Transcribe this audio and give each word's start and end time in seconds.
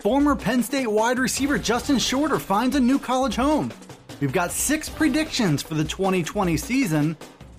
Former 0.00 0.36
Penn 0.36 0.62
State 0.62 0.86
wide 0.86 1.18
receiver 1.18 1.58
Justin 1.58 1.98
Shorter 1.98 2.38
finds 2.38 2.76
a 2.76 2.80
new 2.80 3.00
college 3.00 3.34
home. 3.34 3.72
We've 4.20 4.32
got 4.32 4.52
six 4.52 4.88
predictions 4.88 5.60
for 5.60 5.74
the 5.74 5.82
2020 5.82 6.56
season. 6.56 7.16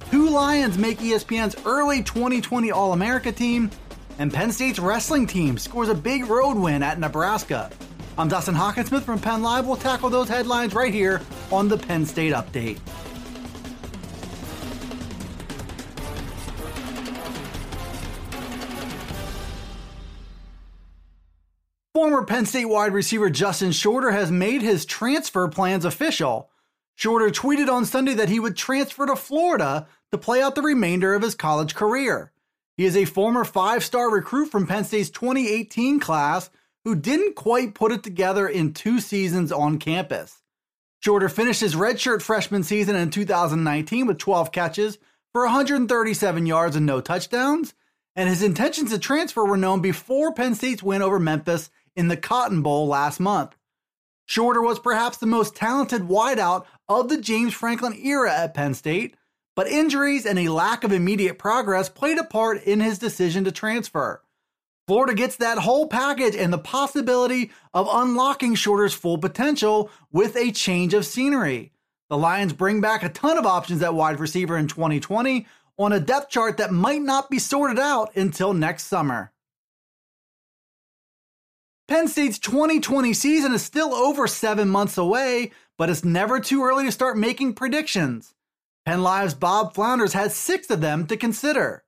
Two 0.09 0.30
Lions 0.30 0.77
make 0.77 0.99
ESPN's 0.99 1.57
early 1.66 2.02
2020 2.02 2.71
All 2.71 2.94
America 2.94 3.33
team, 3.33 3.70
and 4.20 4.33
Penn 4.33 4.53
State's 4.53 4.80
wrestling 4.80 5.27
team 5.27 5.57
scores 5.57 5.89
a 5.89 5.94
big 5.94 6.27
road 6.27 6.57
win 6.57 6.81
at 6.81 6.97
Nebraska. 6.97 7.70
I'm 8.17 8.30
Dustin 8.30 8.55
Hockensmith 8.55 9.02
from 9.02 9.19
Penn 9.19 9.41
Live. 9.41 9.67
We'll 9.67 9.75
tackle 9.75 10.09
those 10.09 10.30
headlines 10.30 10.73
right 10.73 10.94
here 10.94 11.21
on 11.52 11.67
the 11.67 11.77
Penn 11.77 12.05
State 12.05 12.33
Update. 12.33 12.80
Former 21.99 22.23
Penn 22.23 22.45
State 22.45 22.63
wide 22.63 22.94
receiver 22.94 23.30
Justin 23.30 23.73
Shorter 23.73 24.12
has 24.12 24.31
made 24.31 24.62
his 24.62 24.85
transfer 24.85 25.50
plans 25.50 25.83
official. 25.83 26.50
Shorter 26.95 27.30
tweeted 27.30 27.67
on 27.67 27.83
Sunday 27.83 28.14
that 28.14 28.30
he 28.30 28.39
would 28.39 28.56
transfer 28.56 29.06
to 29.06 29.17
Florida 29.17 29.86
to 30.14 30.17
play 30.17 30.41
out 30.41 30.56
the 30.56 30.61
remainder 30.61 31.14
of 31.14 31.22
his 31.22 31.36
college 31.36 31.75
career. 31.75 32.31
He 32.78 32.86
is 32.86 32.95
a 32.95 33.03
former 33.03 33.44
five 33.44 33.83
star 33.83 34.09
recruit 34.09 34.45
from 34.45 34.66
Penn 34.66 34.86
State's 34.86 35.09
2018 35.09 36.00
class 36.00 36.50
who 36.86 36.95
didn't 36.95 37.36
quite 37.36 37.75
put 37.75 37.91
it 37.91 38.02
together 38.02 38.47
in 38.47 38.73
two 38.73 39.02
seasons 39.02 39.52
on 39.52 39.78
campus. 39.78 40.41
Shorter 41.02 41.28
finished 41.28 41.59
his 41.59 41.75
redshirt 41.75 42.22
freshman 42.22 42.63
season 42.63 42.95
in 42.95 43.09
2019 43.09 44.08
with 44.08 44.19
12 44.19 44.53
catches 44.53 45.00
for 45.34 45.41
137 45.44 46.45
yards 46.45 46.78
and 46.78 46.86
no 46.86 47.02
touchdowns, 47.02 47.73
and 48.16 48.30
his 48.30 48.41
intentions 48.41 48.91
to 48.91 49.00
transfer 49.00 49.44
were 49.44 49.58
known 49.58 49.81
before 49.81 50.34
Penn 50.34 50.56
State's 50.56 50.81
win 50.81 51.02
over 51.02 51.19
Memphis 51.19 51.69
in 52.00 52.08
the 52.08 52.16
Cotton 52.16 52.61
Bowl 52.61 52.88
last 52.88 53.19
month. 53.19 53.58
Shorter 54.25 54.61
was 54.61 54.80
perhaps 54.80 55.17
the 55.17 55.25
most 55.25 55.53
talented 55.53 56.03
wideout 56.03 56.64
of 56.88 57.09
the 57.09 57.19
James 57.19 57.53
Franklin 57.53 57.94
era 58.02 58.33
at 58.33 58.53
Penn 58.53 58.73
State, 58.73 59.17
but 59.53 59.67
injuries 59.67 60.25
and 60.25 60.39
a 60.39 60.47
lack 60.47 60.86
of 60.86 60.94
immediate 60.94 61.38
progress 61.38 61.89
played 61.89 62.17
a 62.17 62.23
part 62.23 62.64
in 62.64 62.80
his 62.80 63.00
decision 63.00 63.44
to 63.44 63.52
transfer. 63.52 64.23
Florida 64.88 65.14
gets 65.14 65.36
that 65.36 65.58
whole 65.58 65.88
package 65.88 66.36
and 66.36 66.53
the 66.53 66.58
possibility 66.58 67.52
of 67.73 67.89
unlocking 67.91 68.56
Shorter's 68.56 68.94
full 68.94 69.17
potential 69.17 69.91
with 70.09 70.38
a 70.38 70.53
change 70.53 70.94
of 70.94 71.06
scenery. 71.06 71.73
The 72.09 72.17
Lions 72.17 72.53
bring 72.53 72.80
back 72.80 73.03
a 73.03 73.09
ton 73.09 73.38
of 73.38 73.45
options 73.45 73.84
at 73.84 73.94
wide 73.94 74.22
receiver 74.22 74.58
in 74.58 74.67
2020 74.67 75.45
on 75.78 75.91
a 75.91 76.00
depth 76.00 76.30
chart 76.30 76.56
that 76.58 76.72
might 76.72 77.02
not 77.02 77.30
be 77.30 77.39
sorted 77.39 77.78
out 77.78 78.16
until 78.16 78.53
next 78.53 78.86
summer. 78.86 79.34
Penn 81.89 82.07
State's 82.07 82.37
2020 82.37 83.13
season 83.15 83.51
is 83.55 83.63
still 83.63 83.95
over 83.95 84.27
seven 84.27 84.69
months 84.69 84.95
away, 84.95 85.49
but 85.75 85.89
it's 85.89 86.05
never 86.05 86.39
too 86.39 86.63
early 86.63 86.85
to 86.85 86.91
start 86.91 87.17
making 87.17 87.55
predictions. 87.55 88.35
Penn 88.85 89.01
Live's 89.01 89.33
Bob 89.33 89.73
Flounders 89.73 90.13
has 90.13 90.35
six 90.35 90.69
of 90.69 90.81
them 90.81 91.07
to 91.07 91.17
consider. 91.17 91.83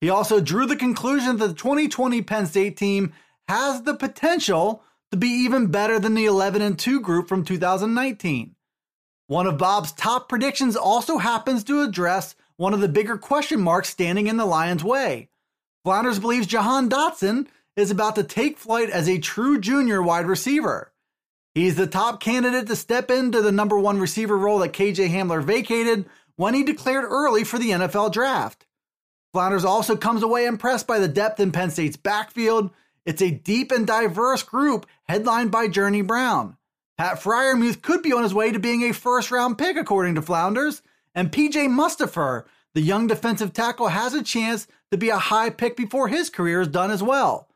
He 0.00 0.08
also 0.08 0.40
drew 0.40 0.64
the 0.64 0.74
conclusion 0.74 1.36
that 1.36 1.48
the 1.48 1.52
2020 1.52 2.22
Penn 2.22 2.46
State 2.46 2.78
team 2.78 3.12
has 3.46 3.82
the 3.82 3.92
potential 3.92 4.82
to 5.10 5.18
be 5.18 5.28
even 5.28 5.66
better 5.66 5.98
than 5.98 6.14
the 6.14 6.24
11 6.24 6.62
and 6.62 6.78
2 6.78 7.00
group 7.00 7.28
from 7.28 7.44
2019. 7.44 8.54
One 9.26 9.46
of 9.46 9.58
Bob's 9.58 9.92
top 9.92 10.30
predictions 10.30 10.76
also 10.76 11.18
happens 11.18 11.62
to 11.64 11.82
address 11.82 12.34
one 12.56 12.72
of 12.72 12.80
the 12.80 12.88
bigger 12.88 13.18
question 13.18 13.60
marks 13.60 13.90
standing 13.90 14.28
in 14.28 14.38
the 14.38 14.46
Lions' 14.46 14.82
way. 14.82 15.28
Flounders 15.84 16.18
believes 16.18 16.46
Jahan 16.46 16.88
Dotson 16.88 17.48
is 17.76 17.90
about 17.90 18.16
to 18.16 18.24
take 18.24 18.58
flight 18.58 18.90
as 18.90 19.08
a 19.08 19.18
true 19.18 19.60
junior 19.60 20.02
wide 20.02 20.26
receiver. 20.26 20.92
He's 21.54 21.76
the 21.76 21.86
top 21.86 22.20
candidate 22.20 22.66
to 22.68 22.76
step 22.76 23.10
into 23.10 23.42
the 23.42 23.52
number 23.52 23.78
one 23.78 23.98
receiver 23.98 24.36
role 24.36 24.58
that 24.60 24.72
KJ 24.72 25.10
Hamler 25.10 25.44
vacated 25.44 26.06
when 26.36 26.54
he 26.54 26.64
declared 26.64 27.04
early 27.04 27.44
for 27.44 27.58
the 27.58 27.70
NFL 27.70 28.12
draft. 28.12 28.66
Flounders 29.32 29.64
also 29.64 29.96
comes 29.96 30.22
away 30.22 30.46
impressed 30.46 30.86
by 30.86 30.98
the 30.98 31.08
depth 31.08 31.40
in 31.40 31.52
Penn 31.52 31.70
State's 31.70 31.96
backfield. 31.96 32.70
It's 33.04 33.22
a 33.22 33.30
deep 33.30 33.72
and 33.72 33.86
diverse 33.86 34.42
group 34.42 34.86
headlined 35.04 35.50
by 35.50 35.68
Journey 35.68 36.02
Brown. 36.02 36.56
Pat 36.98 37.20
Freiermuth 37.20 37.82
could 37.82 38.02
be 38.02 38.12
on 38.12 38.22
his 38.22 38.34
way 38.34 38.52
to 38.52 38.58
being 38.58 38.82
a 38.82 38.92
first 38.92 39.30
round 39.30 39.58
pick, 39.58 39.76
according 39.76 40.14
to 40.14 40.22
Flounders. 40.22 40.82
And 41.14 41.32
PJ 41.32 41.68
Mustipher, 41.68 42.44
the 42.74 42.80
young 42.80 43.06
defensive 43.06 43.52
tackle, 43.52 43.88
has 43.88 44.14
a 44.14 44.22
chance 44.22 44.66
to 44.90 44.98
be 44.98 45.08
a 45.08 45.18
high 45.18 45.50
pick 45.50 45.76
before 45.76 46.08
his 46.08 46.30
career 46.30 46.60
is 46.60 46.68
done 46.68 46.90
as 46.90 47.02
well. 47.02 47.48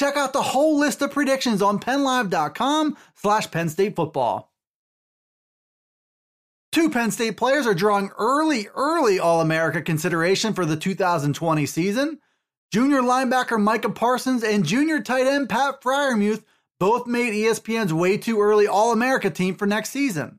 Check 0.00 0.16
out 0.16 0.32
the 0.32 0.40
whole 0.40 0.78
list 0.78 1.02
of 1.02 1.10
predictions 1.10 1.60
on 1.60 1.78
PennLive.com 1.78 2.96
slash 3.16 3.50
Penn 3.50 3.68
State 3.68 3.94
Football. 3.94 4.50
Two 6.72 6.88
Penn 6.88 7.10
State 7.10 7.36
players 7.36 7.66
are 7.66 7.74
drawing 7.74 8.08
early, 8.16 8.66
early 8.74 9.20
All 9.20 9.42
America 9.42 9.82
consideration 9.82 10.54
for 10.54 10.64
the 10.64 10.78
2020 10.78 11.66
season. 11.66 12.18
Junior 12.72 13.02
linebacker 13.02 13.60
Micah 13.60 13.90
Parsons 13.90 14.42
and 14.42 14.64
junior 14.64 15.02
tight 15.02 15.26
end 15.26 15.50
Pat 15.50 15.82
Freiermuth 15.82 16.44
both 16.78 17.06
made 17.06 17.34
ESPN's 17.34 17.92
way 17.92 18.16
too 18.16 18.40
early 18.40 18.66
All 18.66 18.92
America 18.92 19.28
team 19.28 19.54
for 19.54 19.66
next 19.66 19.90
season. 19.90 20.38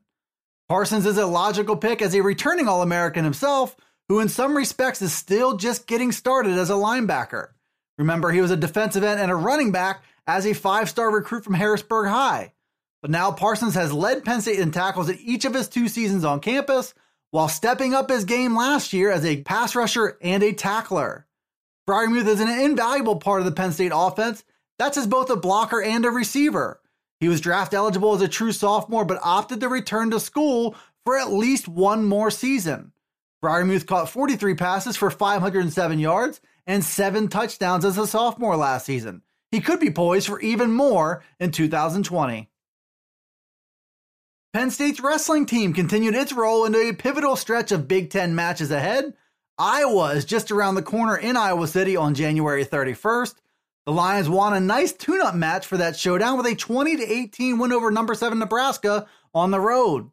Parsons 0.68 1.06
is 1.06 1.18
a 1.18 1.26
logical 1.26 1.76
pick 1.76 2.02
as 2.02 2.16
a 2.16 2.20
returning 2.20 2.66
All 2.66 2.82
American 2.82 3.22
himself, 3.22 3.76
who 4.08 4.18
in 4.18 4.28
some 4.28 4.56
respects 4.56 5.00
is 5.02 5.12
still 5.12 5.56
just 5.56 5.86
getting 5.86 6.10
started 6.10 6.58
as 6.58 6.70
a 6.70 6.72
linebacker. 6.72 7.50
Remember, 8.02 8.32
he 8.32 8.40
was 8.40 8.50
a 8.50 8.56
defensive 8.56 9.04
end 9.04 9.20
and 9.20 9.30
a 9.30 9.36
running 9.36 9.70
back 9.70 10.02
as 10.26 10.44
a 10.44 10.54
five 10.54 10.88
star 10.88 11.08
recruit 11.10 11.44
from 11.44 11.54
Harrisburg 11.54 12.08
High. 12.08 12.52
But 13.00 13.12
now 13.12 13.30
Parsons 13.30 13.76
has 13.76 13.92
led 13.92 14.24
Penn 14.24 14.40
State 14.40 14.58
in 14.58 14.72
tackles 14.72 15.08
in 15.08 15.18
each 15.20 15.44
of 15.44 15.54
his 15.54 15.68
two 15.68 15.86
seasons 15.86 16.24
on 16.24 16.40
campus, 16.40 16.94
while 17.30 17.48
stepping 17.48 17.94
up 17.94 18.10
his 18.10 18.24
game 18.24 18.56
last 18.56 18.92
year 18.92 19.10
as 19.10 19.24
a 19.24 19.42
pass 19.42 19.76
rusher 19.76 20.18
and 20.20 20.42
a 20.42 20.52
tackler. 20.52 21.28
Freiermuth 21.88 22.26
is 22.26 22.40
an 22.40 22.48
invaluable 22.48 23.16
part 23.16 23.40
of 23.40 23.46
the 23.46 23.52
Penn 23.52 23.70
State 23.70 23.92
offense. 23.94 24.42
That's 24.80 24.98
as 24.98 25.06
both 25.06 25.30
a 25.30 25.36
blocker 25.36 25.80
and 25.80 26.04
a 26.04 26.10
receiver. 26.10 26.80
He 27.20 27.28
was 27.28 27.40
draft 27.40 27.72
eligible 27.72 28.14
as 28.14 28.20
a 28.20 28.26
true 28.26 28.50
sophomore, 28.50 29.04
but 29.04 29.20
opted 29.22 29.60
to 29.60 29.68
return 29.68 30.10
to 30.10 30.18
school 30.18 30.74
for 31.04 31.16
at 31.16 31.32
least 31.32 31.68
one 31.68 32.04
more 32.04 32.32
season. 32.32 32.92
Freiermuth 33.44 33.86
caught 33.86 34.10
43 34.10 34.56
passes 34.56 34.96
for 34.96 35.08
507 35.08 36.00
yards 36.00 36.40
and 36.66 36.84
seven 36.84 37.28
touchdowns 37.28 37.84
as 37.84 37.98
a 37.98 38.06
sophomore 38.06 38.56
last 38.56 38.86
season. 38.86 39.22
He 39.50 39.60
could 39.60 39.80
be 39.80 39.90
poised 39.90 40.26
for 40.26 40.40
even 40.40 40.72
more 40.72 41.22
in 41.38 41.50
2020. 41.50 42.48
Penn 44.52 44.70
State's 44.70 45.00
wrestling 45.00 45.46
team 45.46 45.72
continued 45.72 46.14
its 46.14 46.32
roll 46.32 46.64
into 46.64 46.78
a 46.78 46.92
pivotal 46.92 47.36
stretch 47.36 47.72
of 47.72 47.88
Big 47.88 48.10
Ten 48.10 48.34
matches 48.34 48.70
ahead. 48.70 49.14
Iowa 49.58 50.12
is 50.12 50.24
just 50.24 50.50
around 50.50 50.74
the 50.74 50.82
corner 50.82 51.16
in 51.16 51.36
Iowa 51.36 51.66
City 51.66 51.96
on 51.96 52.14
January 52.14 52.64
31st. 52.64 53.34
The 53.86 53.92
Lions 53.92 54.28
won 54.28 54.54
a 54.54 54.60
nice 54.60 54.92
tune-up 54.92 55.34
match 55.34 55.66
for 55.66 55.76
that 55.76 55.96
showdown 55.96 56.36
with 56.36 56.46
a 56.46 56.54
20 56.54 57.02
18 57.02 57.58
win 57.58 57.72
over 57.72 57.90
number 57.90 58.14
7 58.14 58.38
Nebraska 58.38 59.06
on 59.34 59.50
the 59.50 59.60
road. 59.60 60.10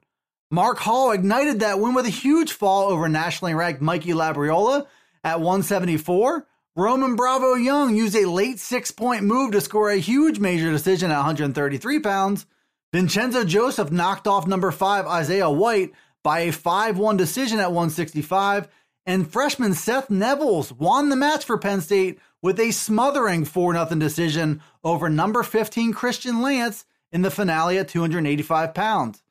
Mark 0.51 0.79
Hall 0.79 1.11
ignited 1.11 1.59
that 1.59 1.79
win 1.79 1.93
with 1.93 2.05
a 2.05 2.09
huge 2.09 2.51
fall 2.51 2.89
over 2.89 3.07
nationally 3.07 3.53
ranked 3.53 3.81
Mikey 3.81 4.11
Labriola 4.11 4.87
at 5.23 5.39
174. 5.39 6.47
Roman 6.75 7.15
Bravo 7.15 7.55
Young 7.55 7.95
used 7.95 8.15
a 8.15 8.29
late 8.29 8.59
six 8.59 8.91
point 8.91 9.23
move 9.23 9.51
to 9.51 9.61
score 9.61 9.89
a 9.89 9.97
huge 9.97 10.39
major 10.39 10.71
decision 10.71 11.11
at 11.11 11.17
133 11.17 11.99
pounds. 11.99 12.45
Vincenzo 12.93 13.43
Joseph 13.43 13.91
knocked 13.91 14.27
off 14.27 14.47
number 14.47 14.71
five 14.71 15.05
Isaiah 15.05 15.49
White 15.49 15.91
by 16.23 16.41
a 16.41 16.51
5 16.51 16.97
1 16.97 17.17
decision 17.17 17.59
at 17.59 17.71
165, 17.71 18.67
and 19.05 19.31
freshman 19.31 19.73
Seth 19.73 20.09
Nevills 20.09 20.71
won 20.71 21.09
the 21.09 21.15
match 21.15 21.45
for 21.45 21.57
Penn 21.57 21.81
State 21.81 22.19
with 22.41 22.59
a 22.59 22.71
smothering 22.71 23.45
4 23.45 23.73
0 23.73 23.85
decision 23.99 24.61
over 24.83 25.09
number 25.09 25.43
15 25.43 25.93
Christian 25.93 26.41
Lance 26.41 26.85
in 27.11 27.21
the 27.21 27.31
finale 27.31 27.77
at 27.77 27.89
285 27.89 28.73
pounds. 28.73 29.23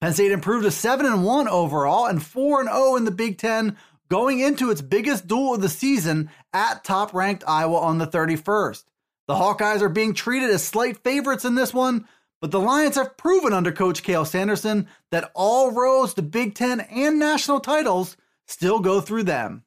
Penn 0.00 0.12
State 0.12 0.32
improved 0.32 0.64
to 0.64 0.70
7 0.70 1.22
1 1.22 1.48
overall 1.48 2.06
and 2.06 2.22
4 2.22 2.64
0 2.64 2.96
in 2.96 3.04
the 3.04 3.10
Big 3.10 3.38
Ten 3.38 3.76
going 4.08 4.40
into 4.40 4.70
its 4.70 4.82
biggest 4.82 5.26
duel 5.26 5.54
of 5.54 5.60
the 5.60 5.68
season 5.68 6.30
at 6.52 6.84
top 6.84 7.14
ranked 7.14 7.44
Iowa 7.46 7.78
on 7.78 7.98
the 7.98 8.06
31st. 8.06 8.84
The 9.26 9.34
Hawkeyes 9.34 9.82
are 9.82 9.88
being 9.88 10.14
treated 10.14 10.50
as 10.50 10.62
slight 10.62 10.98
favorites 11.02 11.44
in 11.44 11.54
this 11.54 11.74
one, 11.74 12.06
but 12.40 12.50
the 12.50 12.60
Lions 12.60 12.94
have 12.96 13.16
proven 13.16 13.52
under 13.52 13.72
Coach 13.72 14.02
Cael 14.02 14.26
Sanderson 14.26 14.86
that 15.10 15.30
all 15.34 15.72
roads 15.72 16.14
to 16.14 16.22
Big 16.22 16.54
Ten 16.54 16.80
and 16.80 17.18
national 17.18 17.60
titles 17.60 18.16
still 18.46 18.80
go 18.80 19.00
through 19.00 19.24
them. 19.24 19.64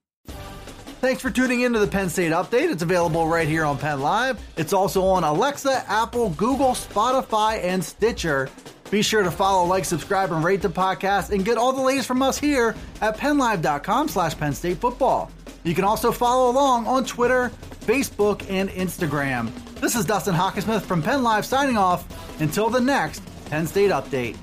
Thanks 1.01 1.21
for 1.21 1.29
tuning 1.29 1.61
in 1.61 1.71
to 1.73 1.79
the 1.79 1.87
Penn 1.87 2.09
State 2.09 2.33
Update. 2.33 2.71
It's 2.71 2.83
available 2.83 3.25
right 3.27 3.47
here 3.47 3.63
on 3.63 3.77
Penn 3.77 4.01
Live. 4.01 4.37
It's 4.57 4.73
also 4.73 5.03
on 5.05 5.23
Alexa, 5.23 5.85
Apple, 5.87 6.31
Google, 6.31 6.71
Spotify, 6.71 7.63
and 7.63 7.83
Stitcher. 7.83 8.49
Be 8.91 9.01
sure 9.03 9.23
to 9.23 9.31
follow, 9.31 9.65
like, 9.65 9.85
subscribe, 9.85 10.31
and 10.31 10.43
rate 10.43 10.61
the 10.61 10.69
podcast 10.69 11.31
and 11.31 11.45
get 11.45 11.57
all 11.57 11.73
the 11.73 11.81
latest 11.81 12.07
from 12.07 12.21
us 12.21 12.39
here 12.39 12.75
at 13.01 13.17
PennLive.com 13.17 14.07
slash 14.07 14.37
Penn 14.37 14.53
State 14.53 14.77
Football. 14.77 15.31
You 15.63 15.75
can 15.75 15.83
also 15.83 16.11
follow 16.11 16.49
along 16.49 16.87
on 16.87 17.05
Twitter, 17.05 17.51
Facebook, 17.81 18.49
and 18.49 18.69
Instagram. 18.69 19.51
This 19.79 19.95
is 19.95 20.05
Dustin 20.05 20.33
Hockensmith 20.33 20.81
from 20.81 21.03
Penn 21.03 21.21
Live 21.21 21.45
signing 21.45 21.77
off. 21.77 22.05
Until 22.41 22.69
the 22.69 22.79
next 22.79 23.21
Penn 23.45 23.67
State 23.67 23.91
Update. 23.91 24.37